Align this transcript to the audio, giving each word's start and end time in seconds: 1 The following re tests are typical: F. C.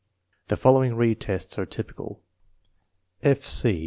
1 0.31 0.37
The 0.47 0.57
following 0.57 0.95
re 0.95 1.13
tests 1.13 1.59
are 1.59 1.65
typical: 1.67 2.23
F. 3.21 3.43
C. 3.45 3.79